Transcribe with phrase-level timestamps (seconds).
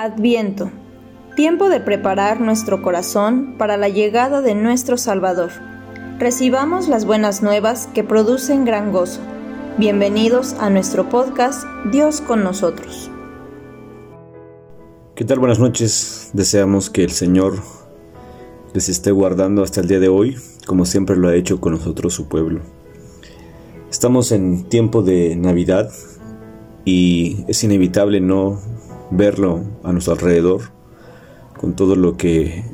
[0.00, 0.70] Adviento.
[1.34, 5.50] Tiempo de preparar nuestro corazón para la llegada de nuestro Salvador.
[6.20, 9.18] Recibamos las buenas nuevas que producen gran gozo.
[9.76, 13.10] Bienvenidos a nuestro podcast Dios con nosotros.
[15.16, 15.40] ¿Qué tal?
[15.40, 16.30] Buenas noches.
[16.32, 17.56] Deseamos que el Señor
[18.74, 22.14] les esté guardando hasta el día de hoy, como siempre lo ha hecho con nosotros
[22.14, 22.60] su pueblo.
[23.90, 25.90] Estamos en tiempo de Navidad
[26.84, 28.77] y es inevitable no
[29.10, 30.62] verlo a nuestro alrededor,
[31.56, 32.64] con todo lo que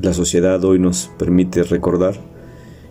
[0.00, 2.14] la sociedad hoy nos permite recordar,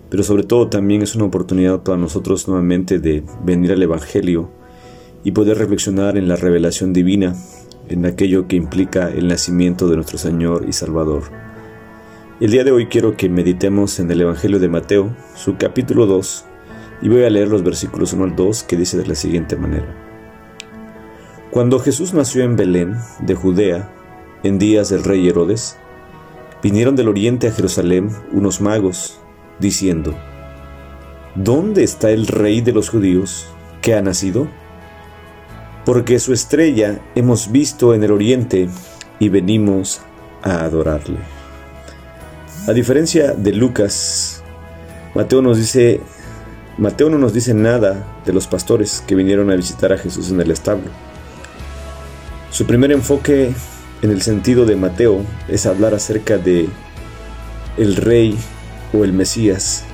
[0.10, 4.50] pero sobre todo también es una oportunidad para nosotros nuevamente de venir al Evangelio
[5.24, 7.36] y poder reflexionar en la revelación divina,
[7.90, 11.24] en aquello que implica el nacimiento de nuestro Señor y Salvador.
[12.40, 16.46] El día de hoy quiero que meditemos en el Evangelio de Mateo, su capítulo 2,
[17.04, 20.11] y voy a leer los versículos 1 al 2 que dice de la siguiente manera.
[21.52, 23.90] Cuando Jesús nació en Belén, de Judea,
[24.42, 25.76] en días del rey Herodes,
[26.64, 29.20] vinieron del oriente a Jerusalén unos magos,
[29.60, 30.16] diciendo,
[31.36, 33.48] ¿Dónde está el rey de los judíos
[33.82, 34.48] que ha nacido?
[35.84, 38.70] Porque su estrella hemos visto en el oriente
[39.20, 40.00] y venimos
[40.44, 41.20] a adorarle.
[42.66, 44.42] A diferencia de Lucas,
[45.16, 50.40] Mateo no nos dice nada de los pastores que vinieron a visitar a Jesús en
[50.40, 51.11] el establo.
[52.52, 53.54] Su primer enfoque
[54.02, 56.68] en el sentido de Mateo es hablar acerca de
[57.78, 58.38] el rey
[58.94, 59.86] o el Mesías.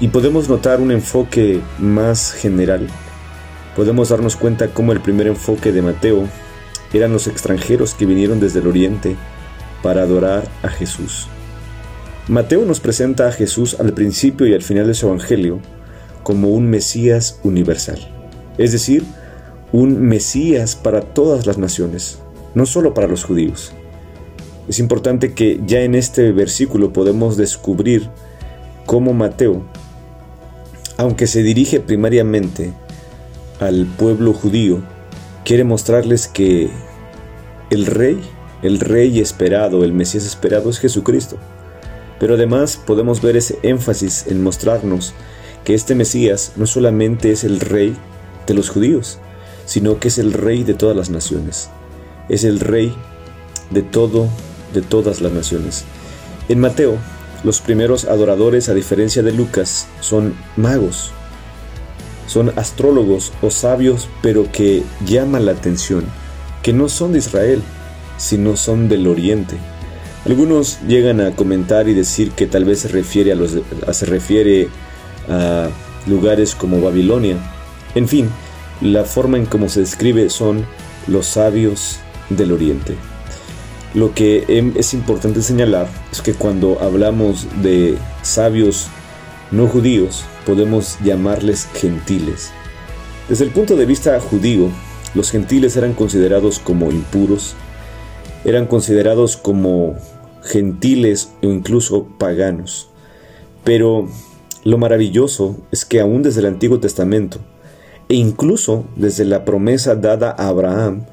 [0.00, 2.88] Y podemos notar un enfoque más general.
[3.76, 6.28] Podemos darnos cuenta cómo el primer enfoque de Mateo
[6.92, 9.14] eran los extranjeros que vinieron desde el oriente
[9.80, 11.28] para adorar a Jesús.
[12.26, 15.60] Mateo nos presenta a Jesús al principio y al final de su evangelio
[16.24, 17.98] como un Mesías universal,
[18.58, 19.04] es decir,
[19.72, 22.18] un Mesías para todas las naciones,
[22.54, 23.72] no solo para los judíos.
[24.68, 28.08] Es importante que ya en este versículo podemos descubrir
[28.86, 29.62] cómo Mateo,
[30.96, 32.72] aunque se dirige primariamente
[33.60, 34.82] al pueblo judío,
[35.44, 36.70] quiere mostrarles que
[37.70, 38.20] el rey,
[38.62, 41.36] el rey esperado, el Mesías esperado es Jesucristo.
[42.18, 45.14] Pero además podemos ver ese énfasis en mostrarnos
[45.64, 47.96] que este Mesías no solamente es el rey
[48.46, 49.18] de los judíos,
[49.70, 51.70] sino que es el rey de todas las naciones.
[52.28, 52.92] Es el rey
[53.70, 54.28] de todo,
[54.74, 55.84] de todas las naciones.
[56.48, 56.96] En Mateo,
[57.44, 61.12] los primeros adoradores, a diferencia de Lucas, son magos.
[62.26, 66.04] Son astrólogos o sabios, pero que llaman la atención,
[66.64, 67.62] que no son de Israel,
[68.18, 69.54] sino son del oriente.
[70.26, 73.56] Algunos llegan a comentar y decir que tal vez se refiere a, los,
[73.92, 74.68] se refiere
[75.28, 75.68] a
[76.08, 77.36] lugares como Babilonia.
[77.94, 78.28] En fin,
[78.80, 80.64] la forma en cómo se describe son
[81.06, 81.98] los sabios
[82.28, 82.96] del oriente.
[83.94, 88.86] Lo que em, es importante señalar es que cuando hablamos de sabios
[89.50, 92.50] no judíos, podemos llamarles gentiles.
[93.28, 94.68] Desde el punto de vista judío,
[95.14, 97.54] los gentiles eran considerados como impuros,
[98.44, 99.96] eran considerados como
[100.42, 102.88] gentiles o incluso paganos.
[103.64, 104.08] Pero
[104.64, 107.40] lo maravilloso es que aún desde el Antiguo Testamento,
[108.10, 111.04] e incluso desde la promesa dada a Abraham,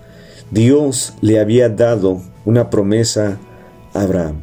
[0.49, 3.37] Dios le había dado una promesa
[3.93, 4.41] a Abraham.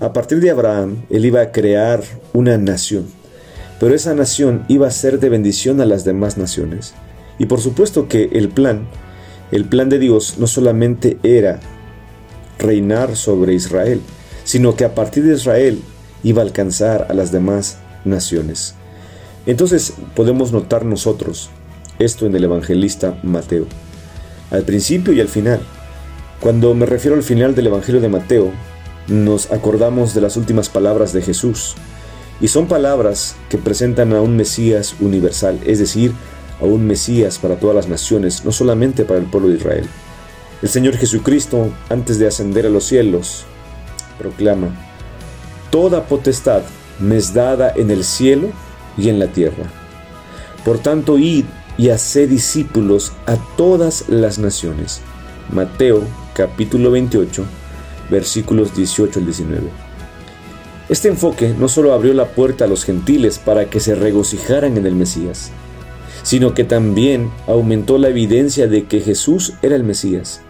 [0.00, 2.00] A partir de Abraham, él iba a crear
[2.32, 3.08] una nación,
[3.78, 6.94] pero esa nación iba a ser de bendición a las demás naciones.
[7.38, 8.88] Y por supuesto que el plan,
[9.50, 11.60] el plan de Dios no solamente era
[12.58, 14.00] reinar sobre Israel,
[14.44, 15.82] sino que a partir de Israel
[16.22, 17.76] iba a alcanzar a las demás
[18.06, 18.76] naciones.
[19.44, 21.50] Entonces podemos notar nosotros
[21.98, 23.66] esto en el evangelista Mateo.
[24.50, 25.60] Al principio y al final.
[26.40, 28.50] Cuando me refiero al final del Evangelio de Mateo,
[29.06, 31.74] nos acordamos de las últimas palabras de Jesús.
[32.40, 36.12] Y son palabras que presentan a un Mesías universal, es decir,
[36.60, 39.86] a un Mesías para todas las naciones, no solamente para el pueblo de Israel.
[40.60, 43.44] El Señor Jesucristo, antes de ascender a los cielos,
[44.18, 44.68] proclama,
[45.70, 46.62] Toda potestad
[46.98, 48.48] me es dada en el cielo
[48.98, 49.64] y en la tierra.
[50.64, 51.44] Por tanto, id
[51.78, 55.00] y hacer discípulos a todas las naciones.
[55.50, 56.02] Mateo
[56.34, 57.44] capítulo 28
[58.10, 59.68] versículos 18 al 19.
[60.88, 64.86] Este enfoque no solo abrió la puerta a los gentiles para que se regocijaran en
[64.86, 65.50] el Mesías,
[66.22, 70.42] sino que también aumentó la evidencia de que Jesús era el Mesías.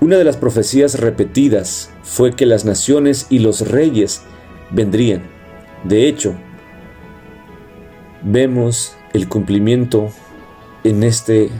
[0.00, 4.22] Una de las profecías repetidas fue que las naciones y los reyes
[4.70, 5.22] vendrían.
[5.84, 6.34] De hecho,
[8.22, 10.10] vemos el cumplimiento
[10.84, 11.50] en este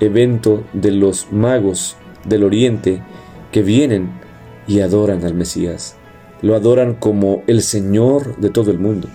[0.00, 3.02] evento de los magos del oriente
[3.50, 4.10] que vienen
[4.66, 5.96] y adoran al Mesías.
[6.40, 9.08] Lo adoran como el Señor de todo el mundo.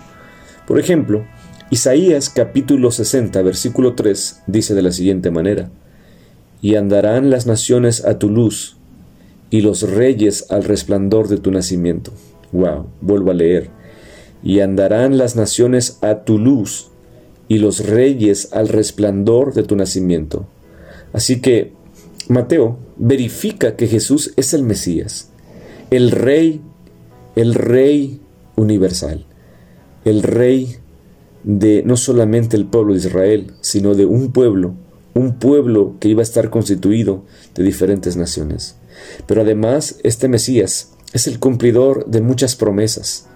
[0.65, 1.25] Por ejemplo,
[1.69, 5.69] Isaías capítulo 60, versículo 3 dice de la siguiente manera,
[6.61, 8.77] Y andarán las naciones a tu luz,
[9.49, 12.11] y los reyes al resplandor de tu nacimiento.
[12.51, 13.69] Wow, vuelvo a leer.
[14.43, 16.89] Y andarán las naciones a tu luz,
[17.47, 20.47] y los reyes al resplandor de tu nacimiento.
[21.13, 21.73] Así que
[22.27, 25.29] Mateo verifica que Jesús es el Mesías,
[25.91, 26.61] el Rey,
[27.35, 28.19] el Rey
[28.55, 29.25] universal,
[30.03, 30.77] el Rey
[31.43, 34.73] de no solamente el pueblo de Israel, sino de un pueblo,
[35.13, 37.23] un pueblo que iba a estar constituido
[37.55, 38.75] de diferentes naciones.
[39.25, 43.26] Pero además, este Mesías es el cumplidor de muchas promesas,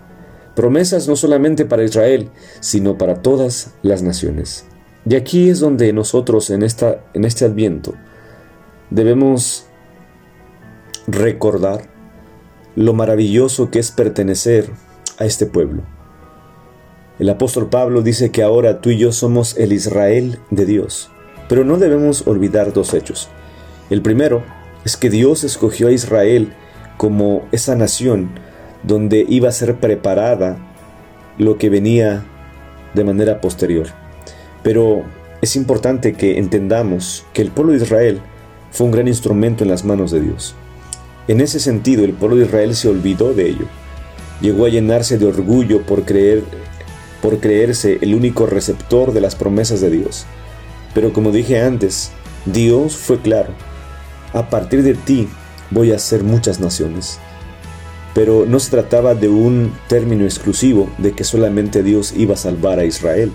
[0.56, 4.66] promesas no solamente para Israel, sino para todas las naciones.
[5.10, 7.96] Y aquí es donde nosotros en, esta, en este adviento
[8.90, 9.66] debemos
[11.08, 11.90] recordar
[12.76, 14.70] lo maravilloso que es pertenecer
[15.18, 15.84] a este pueblo.
[17.20, 21.12] El apóstol Pablo dice que ahora tú y yo somos el Israel de Dios,
[21.50, 23.30] pero no debemos olvidar dos hechos.
[23.90, 24.44] El primero
[24.86, 26.54] es que Dios escogió a Israel
[26.98, 28.32] como esa nación
[28.84, 30.58] donde iba a ser preparada
[31.38, 32.24] lo que venía
[32.94, 33.88] de manera posterior.
[34.64, 35.04] Pero
[35.42, 38.22] es importante que entendamos que el pueblo de Israel
[38.72, 40.56] fue un gran instrumento en las manos de Dios.
[41.28, 43.66] En ese sentido, el pueblo de Israel se olvidó de ello.
[44.42, 46.44] Llegó a llenarse de orgullo por creer
[47.22, 50.26] por creerse el único receptor de las promesas de Dios.
[50.94, 52.12] Pero como dije antes,
[52.46, 53.54] Dios fue claro.
[54.34, 55.28] A partir de ti
[55.70, 57.20] voy a hacer muchas naciones.
[58.14, 62.80] Pero no se trataba de un término exclusivo de que solamente Dios iba a salvar
[62.80, 63.32] a Israel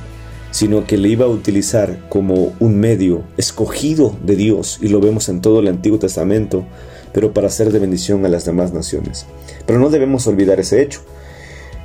[0.57, 5.29] sino que le iba a utilizar como un medio escogido de Dios, y lo vemos
[5.29, 6.65] en todo el Antiguo Testamento,
[7.13, 9.27] pero para ser de bendición a las demás naciones.
[9.67, 11.01] Pero no debemos olvidar ese hecho.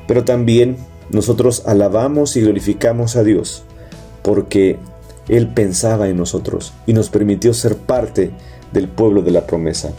[0.08, 0.78] Pero también
[1.10, 3.64] nosotros alabamos y glorificamos a Dios,
[4.22, 4.78] porque
[5.28, 8.32] Él pensaba en nosotros y nos permitió ser parte
[8.72, 9.92] del pueblo de la promesa.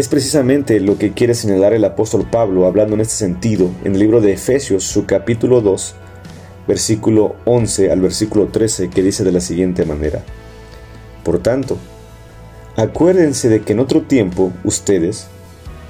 [0.00, 3.98] Es precisamente lo que quiere señalar el apóstol Pablo hablando en este sentido en el
[3.98, 5.94] libro de Efesios, su capítulo 2,
[6.66, 10.24] versículo 11 al versículo 13, que dice de la siguiente manera.
[11.22, 11.76] Por tanto,
[12.76, 15.26] acuérdense de que en otro tiempo ustedes,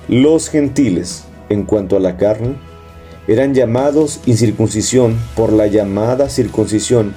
[0.09, 2.56] los gentiles, en cuanto a la carne,
[3.29, 7.15] eran llamados incircuncisión por la llamada circuncisión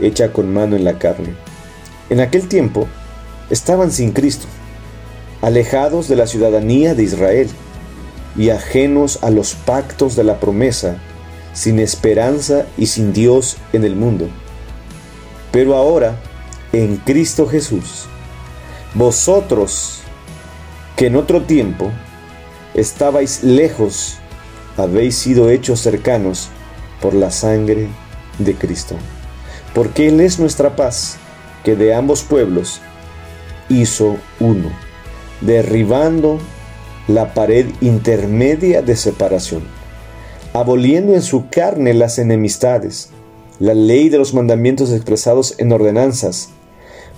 [0.00, 1.36] hecha con mano en la carne.
[2.10, 2.88] En aquel tiempo
[3.48, 4.48] estaban sin Cristo,
[5.42, 7.50] alejados de la ciudadanía de Israel
[8.36, 10.96] y ajenos a los pactos de la promesa
[11.52, 14.28] sin esperanza y sin Dios en el mundo.
[15.50, 16.18] Pero ahora,
[16.72, 18.06] en Cristo Jesús,
[18.94, 20.00] vosotros
[20.96, 21.90] que en otro tiempo
[22.74, 24.16] estabais lejos,
[24.76, 26.48] habéis sido hechos cercanos
[27.02, 27.88] por la sangre
[28.38, 28.96] de Cristo.
[29.74, 31.16] Porque Él es nuestra paz,
[31.64, 32.80] que de ambos pueblos
[33.68, 34.70] hizo uno,
[35.42, 36.38] derribando
[37.08, 39.62] la pared intermedia de separación
[40.52, 43.10] aboliendo en su carne las enemistades,
[43.58, 46.50] la ley de los mandamientos expresados en ordenanzas,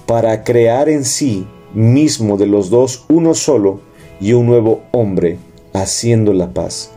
[0.07, 3.81] para crear en sí mismo de los dos uno solo
[4.21, 5.39] y un nuevo hombre,
[5.73, 6.91] haciendo la paz,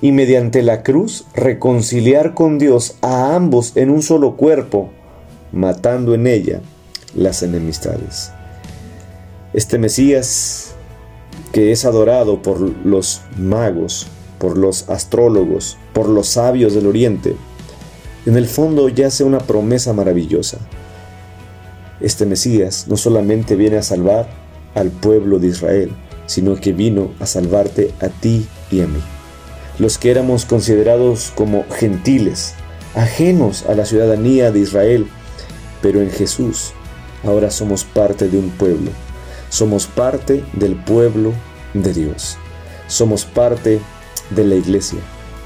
[0.00, 4.90] y mediante la cruz reconciliar con Dios a ambos en un solo cuerpo,
[5.52, 6.60] matando en ella
[7.14, 8.30] las enemistades.
[9.52, 10.74] Este Mesías,
[11.52, 14.06] que es adorado por los magos,
[14.38, 17.36] por los astrólogos, por los sabios del oriente,
[18.26, 20.58] en el fondo yace una promesa maravillosa.
[22.00, 24.28] Este Mesías no solamente viene a salvar
[24.74, 25.92] al pueblo de Israel,
[26.26, 29.00] sino que vino a salvarte a ti y a mí.
[29.78, 32.54] Los que éramos considerados como gentiles,
[32.94, 35.06] ajenos a la ciudadanía de Israel,
[35.82, 36.72] pero en Jesús
[37.24, 38.90] ahora somos parte de un pueblo,
[39.50, 41.34] somos parte del pueblo
[41.74, 42.38] de Dios,
[42.86, 43.80] somos parte
[44.30, 45.00] de la iglesia,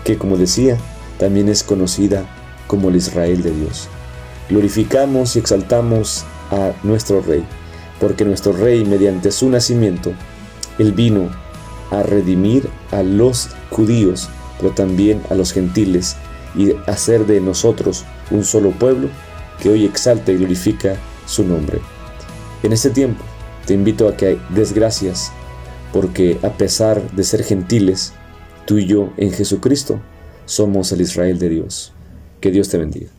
[0.04, 0.76] que como decía,
[1.18, 2.24] también es conocida
[2.66, 3.88] como el Israel de Dios.
[4.48, 7.44] Glorificamos y exaltamos a nuestro Rey,
[7.98, 10.12] porque nuestro Rey, mediante su nacimiento,
[10.78, 11.30] Él vino
[11.90, 16.16] a redimir a los judíos, pero también a los gentiles,
[16.54, 19.08] y hacer de nosotros un solo pueblo
[19.60, 20.96] que hoy exalta y glorifica
[21.26, 21.80] su nombre.
[22.62, 23.24] En este tiempo
[23.66, 25.32] te invito a que des gracias,
[25.92, 28.12] porque a pesar de ser gentiles,
[28.66, 30.00] Tú y yo en Jesucristo
[30.46, 31.92] somos el Israel de Dios.
[32.40, 33.13] Que Dios te bendiga.